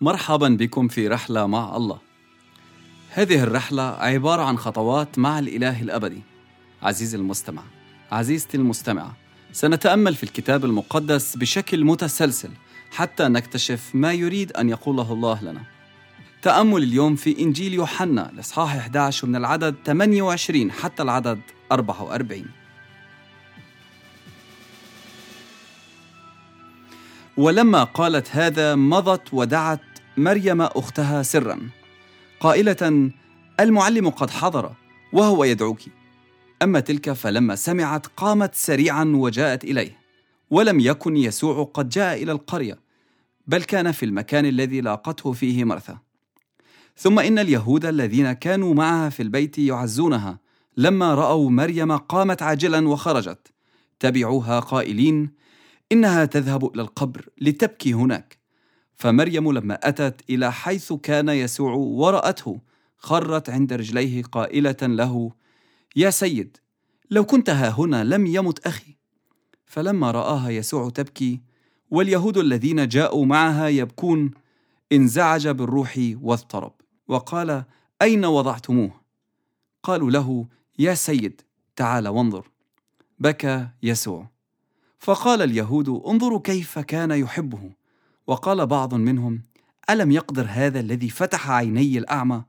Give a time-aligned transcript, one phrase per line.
[0.00, 1.98] مرحبا بكم في رحلة مع الله.
[3.10, 6.22] هذه الرحلة عبارة عن خطوات مع الإله الأبدي.
[6.82, 7.62] عزيزي المستمع،
[8.12, 9.16] عزيزتي المستمعة،
[9.52, 12.50] سنتأمل في الكتاب المقدس بشكل متسلسل
[12.90, 15.62] حتى نكتشف ما يريد أن يقوله الله لنا.
[16.42, 21.40] تأمل اليوم في إنجيل يوحنا الإصحاح 11 من العدد 28 حتى العدد
[21.72, 22.46] 44.
[27.36, 29.80] ولما قالت هذا مضت ودعت
[30.16, 31.60] مريم أختها سرا
[32.40, 33.10] قائلة
[33.60, 34.72] المعلم قد حضر
[35.12, 35.80] وهو يدعوك.
[36.62, 39.98] أما تلك فلما سمعت قامت سريعا وجاءت إليه
[40.50, 42.78] ولم يكن يسوع قد جاء إلى القرية
[43.46, 45.98] بل كان في المكان الذي لاقته فيه مرثا.
[46.96, 50.38] ثم إن اليهود الذين كانوا معها في البيت يعزونها
[50.76, 53.52] لما رأوا مريم قامت عاجلا وخرجت.
[54.00, 55.30] تبعوها قائلين
[55.92, 58.45] إنها تذهب إلى القبر لتبكي هناك.
[58.96, 62.60] فمريم لما أتت إلى حيث كان يسوع ورأته
[62.98, 65.30] خرت عند رجليه قائلة له
[65.96, 66.56] يا سيد
[67.10, 68.96] لو كنت ها هنا لم يمت أخي.
[69.66, 71.40] فلما رآها يسوع تبكي
[71.90, 74.30] واليهود الذين جاءوا معها يبكون
[74.92, 76.72] انزعج بالروح واضطرب.
[77.08, 77.64] وقال
[78.02, 79.00] أين وضعتموه؟
[79.82, 80.46] قالوا له
[80.78, 81.40] يا سيد
[81.76, 82.50] تعال وانظر.
[83.18, 84.30] بكى يسوع.
[84.98, 87.70] فقال اليهود انظروا كيف كان يحبه.
[88.26, 89.42] وقال بعض منهم
[89.90, 92.44] ألم يقدر هذا الذي فتح عيني الأعمى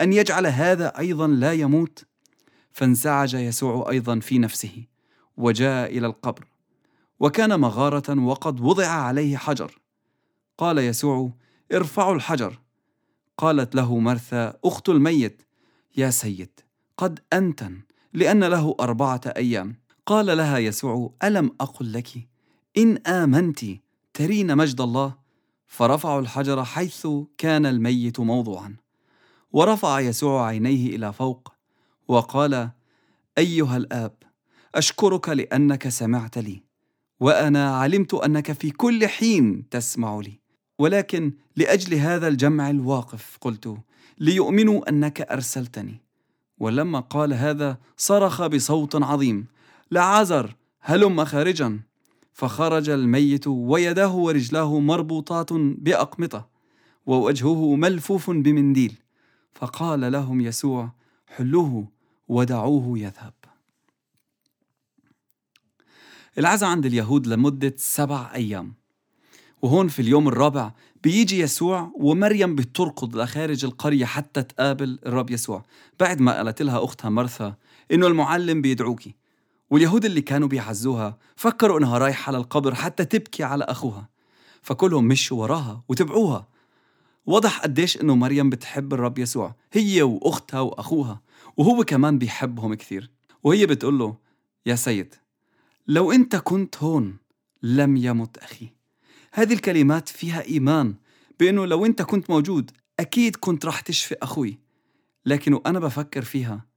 [0.00, 2.04] أن يجعل هذا أيضا لا يموت؟
[2.72, 4.84] فانزعج يسوع أيضا في نفسه
[5.36, 6.44] وجاء إلى القبر
[7.20, 9.78] وكان مغارة وقد وضع عليه حجر.
[10.58, 11.32] قال يسوع
[11.72, 12.58] ارفعوا الحجر.
[13.38, 15.42] قالت له مرثا أخت الميت.
[15.96, 16.60] يا سيد
[16.96, 17.80] قد أنتن
[18.12, 19.76] لأن له أربعة أيام.
[20.06, 22.28] قال لها يسوع ألم أقل لك؟
[22.76, 23.64] إن آمنت
[24.14, 25.14] ترين مجد الله
[25.66, 27.06] فرفعوا الحجر حيث
[27.38, 28.76] كان الميت موضوعا
[29.52, 31.52] ورفع يسوع عينيه إلى فوق
[32.08, 32.70] وقال
[33.38, 34.14] أيها الآب
[34.74, 36.62] أشكرك لأنك سمعت لي
[37.20, 40.40] وأنا علمت أنك في كل حين تسمع لي
[40.78, 43.76] ولكن لأجل هذا الجمع الواقف قلت
[44.18, 46.00] ليؤمنوا أنك أرسلتني.
[46.58, 49.46] ولما قال هذا صرخ بصوت عظيم
[49.90, 51.80] لعازر هلم خارجا.
[52.32, 56.48] فخرج الميت ويداه ورجلاه مربوطات بأقمطة
[57.06, 58.94] ووجهه ملفوف بمنديل.
[59.52, 60.92] فقال لهم يسوع
[61.26, 61.88] حلوة
[62.28, 63.32] ودعوه يذهب.
[66.38, 68.74] العزاء عند اليهود لمدة سبع أيام.
[69.62, 70.72] وهون في اليوم الرابع
[71.02, 75.64] بيجي يسوع ومريم بتركض لخارج القرية حتى تقابل الرب يسوع.
[76.00, 77.54] بعد ما قالت لها أختها مرثا
[77.92, 79.14] إنه المعلم بيدعوكي
[79.72, 84.08] واليهود اللي كانوا بيعزوها فكروا إنها رايحة للقبر حتى تبكي على أخوها.
[84.62, 86.48] فكلهم مشوا وراها وتبعوها.
[87.26, 91.20] وضح قديش إنه مريم بتحب الرب يسوع هي وأختها وأخوها
[91.56, 93.10] وهو كمان بيحبهم كثير.
[93.42, 94.16] وهي بتقول له
[94.66, 95.14] يا سيد
[95.86, 97.16] لو أنت كنت هون
[97.62, 98.68] لم يمت أخي.
[99.32, 100.94] هذه الكلمات فيها إيمان
[101.40, 104.58] بأنه لو أنت كنت موجود أكيد كنت رح تشفي أخوي.
[105.26, 106.71] لكن وأنا بفكر فيها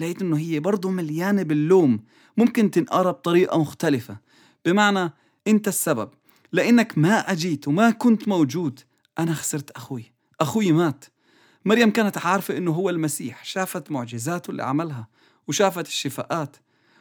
[0.00, 2.00] لقيت إنه هي برضه مليانة باللوم.
[2.36, 4.16] ممكن تنقرأ بطريقة مختلفة.
[4.64, 5.12] بمعنى
[5.46, 6.10] أنت السبب.
[6.52, 8.80] لأنك ما أجيت وما كنت موجود.
[9.18, 10.12] أنا خسرت أخوي.
[10.40, 11.04] أخوي مات.
[11.64, 13.44] مريم كانت عارفة إنه هو المسيح.
[13.44, 15.08] شافت معجزاته اللي عملها
[15.48, 16.56] وشافت الشفاءات.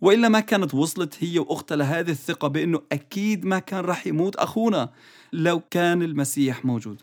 [0.00, 4.92] وإلا ما كانت وصلت هي وأختها لهذه الثقة بإنه أكيد ما كان رح يموت أخونا
[5.32, 7.02] لو كان المسيح موجود.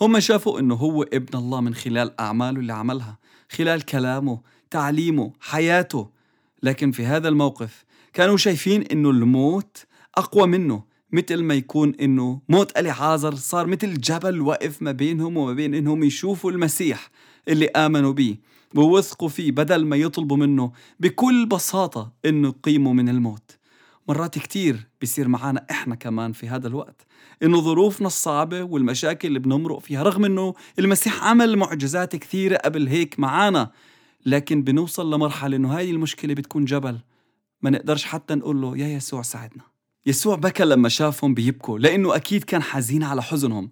[0.00, 3.18] هم شافوا إنه هو ابن الله من خلال أعماله اللي عملها.
[3.50, 4.40] خلال كلامه
[4.70, 6.08] تعليمه حياته.
[6.62, 9.86] لكن في هذا الموقف كانوا شايفين إنه الموت
[10.16, 15.52] أقوى منه مثل ما يكون إنه موت اليعازر صار مثل جبل واقف ما بينهم وما
[15.52, 17.10] بين إنهم يشوفوا المسيح
[17.48, 18.36] اللي آمنوا به
[18.74, 23.55] ووثقوا فيه بدل ما يطلبوا منه بكل بساطة إنه يقيموا من الموت.
[24.08, 27.06] مرات كتير بيصير معنا إحنا كمان في هذا الوقت.
[27.42, 33.20] إنه ظروفنا الصعبة والمشاكل اللي بنمرق فيها رغم إنه المسيح عمل معجزات كثيرة قبل هيك
[33.20, 33.70] معانا
[34.26, 36.98] لكن بنوصل لمرحلة إنه هاي المشكلة بتكون جبل.
[37.62, 39.62] ما نقدرش حتى نقول له يا يسوع ساعدنا.
[40.06, 43.70] يسوع بكى لما شافهم بيبكوا لأنه أكيد كان حزين على حزنهم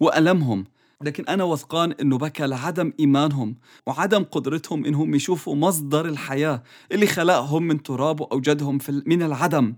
[0.00, 0.64] وألمهم.
[1.04, 3.56] لكن أنا وثقان إنه بكى لعدم إيمانهم
[3.86, 6.62] وعدم قدرتهم إنهم يشوفوا مصدر الحياة
[6.92, 9.74] اللي خلقهم من تراب وأوجدهم من العدم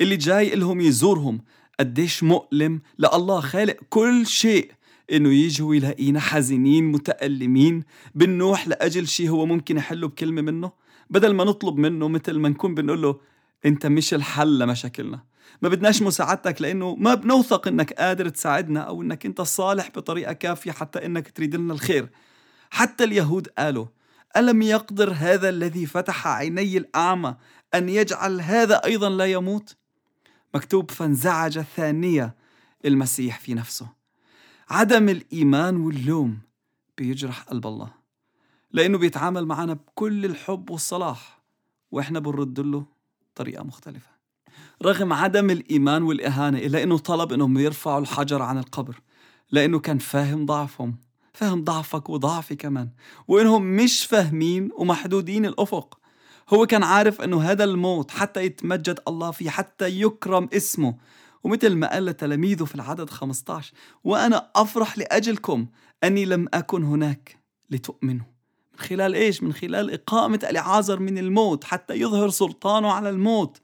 [0.00, 1.40] اللي جاي لهم يزورهم.
[1.80, 4.70] قديش مؤلم لله خالق كل شيء
[5.12, 7.82] إنه يجي ويلاقينا حزينين متألمين
[8.14, 10.72] بنوح لأجل شيء هو ممكن يحله بكلمة منه.
[11.10, 13.16] بدل ما نطلب منه مثل ما نكون بنقول له
[13.64, 15.20] انت مش الحل لمشاكلنا.
[15.62, 20.72] ما بدناش مساعدتك لأنه ما بنوثق إنك قادر تساعدنا أو إنك أنت صالح بطريقة كافية
[20.72, 22.08] حتى إنك تريد لنا الخير.
[22.70, 23.86] حتى اليهود قالوا
[24.36, 27.36] ألم يقدر هذا الذي فتح عيني الأعمى
[27.74, 29.76] أن يجعل هذا أيضا لا يموت؟
[30.54, 32.34] مكتوب فانزعج ثانية
[32.84, 33.88] المسيح في نفسه.
[34.70, 36.38] عدم الإيمان واللوم
[36.98, 37.92] بيجرح قلب الله.
[38.72, 41.42] لأنه بيتعامل معنا بكل الحب والصلاح
[41.90, 42.93] وإحنا بنرد له
[43.34, 44.14] طريقة مختلفة.
[44.82, 49.00] رغم عدم الإيمان والإهانة إلا أنه طلب أنهم يرفعوا الحجر عن القبر
[49.52, 50.96] لأنه كان فاهم ضعفهم
[51.32, 52.88] فهم ضعفك وضعفي كمان
[53.28, 55.98] وإنهم مش فاهمين ومحدودين الأفق.
[56.48, 60.96] هو كان عارف أنه هذا الموت حتى يتمجد الله فيه حتى يكرم اسمه.
[61.44, 63.72] ومثل ما قال لتلاميذه في العدد 15
[64.04, 65.66] وأنا أفرح لأجلكم
[66.04, 67.38] أني لم أكن هناك
[67.70, 68.33] لتؤمنوا.
[68.74, 73.60] من خلال إيش؟ من خلال إقامة العازر من الموت حتى يظهر سلطانه على الموت.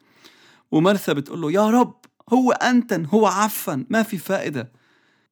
[0.71, 1.95] ومرثا بتقول له يا رب
[2.33, 4.73] هو أنتن هو عفن ما في فائدة.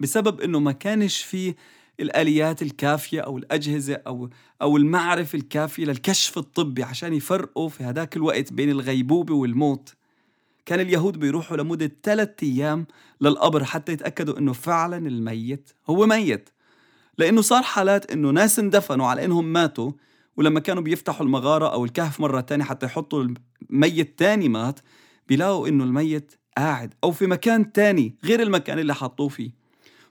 [0.01, 1.55] بسبب أنه ما كانش في
[2.01, 4.31] الآليات الكافية أو الأجهزة أو
[4.63, 9.95] أو المعرفة الكافية للكشف الطبي عشان يفرقوا في هذاك الوقت بين الغيبوبة والموت.
[10.67, 12.87] كان اليهود بيروحوا لمدة ثلاثة أيام
[13.21, 16.51] للقبر حتى يتأكدوا إنه فعلا الميت هو ميت.
[17.19, 19.93] لأنه صار حالات إنه ناس اندفنوا على إنهم ماتوا
[20.37, 23.27] ولما كانوا بيفتحوا المغارة أو الكهف مرة تانية حتى يحطوا
[23.71, 24.81] الميت تاني مات
[25.29, 29.51] بيلاقوا إنه الميت قاعد أو في مكان تاني غير المكان اللي حطوه فيه.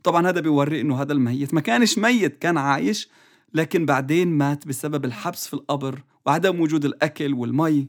[0.04, 3.10] طبعا هذا بيوري إنه هذا الميت ما كانش ميت كان عايش
[3.54, 7.88] لكن بعدين مات بسبب الحبس في القبر وعدم وجود الأكل والمي.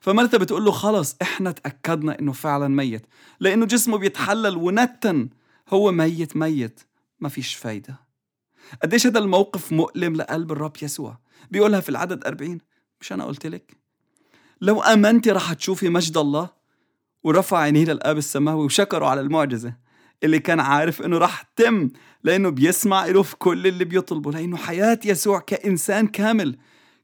[0.00, 3.06] فمرثا بتقول له خلص إحنا تأكدنا إنه فعلا ميت
[3.40, 5.28] لأنه جسمه بيتحلل ونتن
[5.68, 6.80] هو ميت ميت
[7.20, 8.05] ما فيش فايدة.
[8.82, 11.18] قديش هذا الموقف مؤلم لقلب الرب يسوع؟
[11.50, 12.58] بيقولها في العدد 40
[13.00, 13.76] مش أنا قلت لك؟
[14.60, 16.50] لو آمنتي رح تشوفي مجد الله
[17.24, 19.74] ورفع عينيه للآب السماوي وشكره على المعجزة.
[20.24, 21.90] اللي كان عارف إنه رح تم
[22.24, 26.58] لأنه بيسمع له في كل اللي بيطلبه لأنه حياة يسوع كإنسان كامل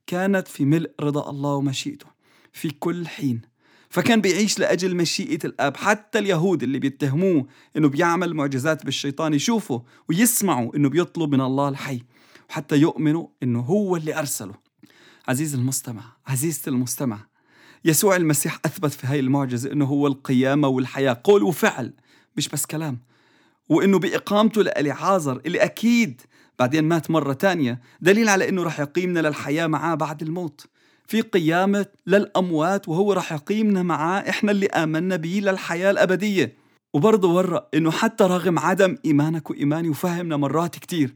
[0.06, 2.06] كانت في ملء رضا الله ومشيئته.
[2.53, 3.51] في كل حين
[3.93, 5.77] فكان بيعيش لأجل مشيئة الآب.
[5.77, 7.47] حتى اليهود اللي بيتهموه
[7.77, 12.03] إنه بيعمل معجزات بالشيطان يشوفوا ويسمعوا إنه بيطلب من الله الحي
[12.50, 14.55] وحتى يؤمنوا إنه هو اللي أرسله.
[15.29, 17.19] عزيز المستمع عزيزتي المستمع
[17.85, 21.21] يسوع المسيح أثبت في هاي المعجزة إنه هو القيامة والحياة.
[21.25, 21.93] قول وفعل
[22.37, 22.99] مش بس كلام.
[23.69, 26.21] وإنه بإقامته لأليعازر اللي أكيد
[26.59, 30.67] بعدين مات مرة تانية دليل على إنه رح يقيمنا للحياة معاه بعد الموت.
[31.12, 36.56] في قيامة للأموات وهو رح يقيمنا معاه إحنا اللي آمنا به للحياة الأبدية.
[36.94, 41.14] وبرضه ورى إنه حتى رغم عدم إيمانك وإيماني وفهمنا مرات كتير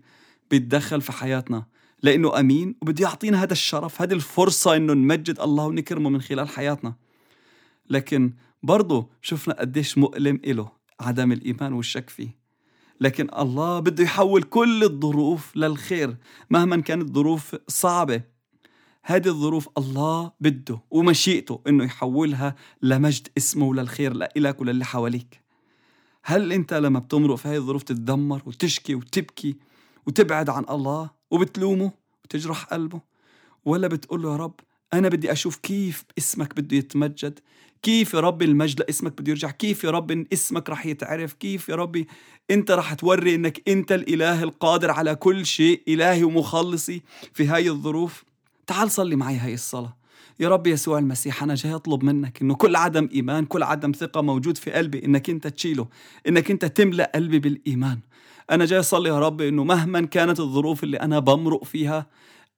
[0.50, 1.66] بيتدخل في حياتنا.
[2.02, 6.94] لأنه أمين وبده يعطينا هذا الشرف هذه الفرصة إنه نمجد الله ونكرمه من خلال حياتنا.
[7.90, 8.32] لكن
[8.62, 10.68] برضه شفنا قديش مؤلم إله
[11.00, 12.38] عدم الإيمان والشك فيه.
[13.00, 16.16] لكن الله بده يحول كل الظروف للخير
[16.50, 18.35] مهما كانت ظروف صعبة.
[19.08, 25.40] هذه الظروف الله بده ومشيئته إنه يحولها لمجد اسمه وللخير لإلك وللي حواليك.
[26.24, 29.56] هل أنت لما بتمرق في هذه الظروف تتدمر وتشكي وتبكي
[30.06, 31.92] وتبعد عن الله وبتلومه
[32.24, 33.00] وتجرح قلبه؟
[33.64, 34.60] ولا بتقول له يا رب
[34.94, 37.40] أنا بدي أشوف كيف اسمك بده يتمجد؟
[37.82, 41.74] كيف يا رب المجد لاسمك بده يرجع؟ كيف يا رب اسمك رح يتعرف؟ كيف يا
[41.74, 42.06] ربي
[42.50, 48.24] أنت رح توري إنك أنت الإله القادر على كل شيء إلهي ومخلصي في هاي الظروف؟
[48.66, 49.96] تعال صلي معي هاي الصلاة.
[50.40, 54.20] يا رب يسوع المسيح أنا جاي أطلب منك إنه كل عدم إيمان كل عدم ثقة
[54.20, 55.86] موجود في قلبي إنك أنت تشيله
[56.28, 57.98] إنك أنت تملأ قلبي بالإيمان.
[58.50, 62.06] أنا جاي أصلي يا رب إنه مهما كانت الظروف اللي أنا بمرق فيها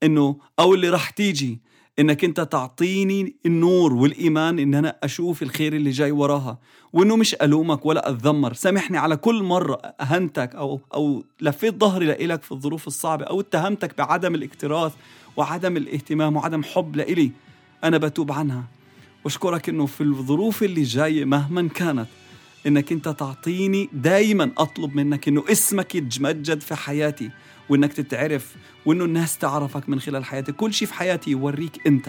[0.03, 1.61] إنه أو اللي رح تيجي
[1.99, 6.59] إنك أنت تعطيني النور والإيمان إن أنا أشوف الخير اللي جاي وراها
[6.93, 8.53] وإنه مش ألومك ولا أتذمر.
[8.53, 13.99] سامحني على كل مرة أهنتك أو أو لفيت ظهري لإلك في الظروف الصعبة أو اتهمتك
[13.99, 14.93] بعدم الاكتراث
[15.37, 17.31] وعدم الاهتمام وعدم حب لإلي
[17.85, 18.65] أنا بتوب عنها.
[19.25, 22.07] واشكرك إنه في الظروف اللي جاية مهما كانت
[22.69, 27.31] إنك أنت تعطيني دايما أطلب منك إنه اسمك يتمجد في حياتي
[27.69, 28.55] وإنك تتعرف
[28.87, 32.09] وإنه الناس تعرفك من خلال حياتي كل شيء في حياتي يوريك أنت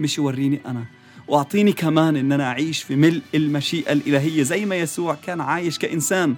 [0.00, 0.84] مش يوريني أنا.
[1.28, 4.42] وأعطيني كمان إن أنا أعيش في ملء المشيئة الإلهية.
[4.42, 6.36] زي ما يسوع كان عايش كإنسان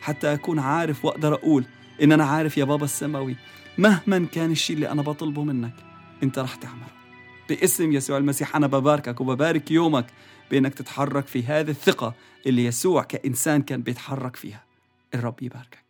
[0.00, 1.64] حتى أكون عارف وأقدر أقول
[2.02, 3.36] إن أنا عارف يا بابا السماوي
[3.78, 5.74] مهما كان الشيء اللي أنا بطلبه منك
[6.22, 7.03] أنت رح تعمله.
[7.48, 8.56] باسم يسوع المسيح.
[8.56, 10.06] أنا بباركك وببارك يومك
[10.50, 12.14] بأنك تتحرك في هذه الثقة
[12.46, 14.64] اللي يسوع كإنسان كان بيتحرك فيها.
[15.14, 15.83] الرب يباركك.